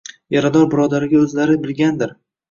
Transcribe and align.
Yarador 0.35 0.63
birodariga 0.71 1.19
o’zlari 1.25 1.57
bilgandir. 1.67 2.15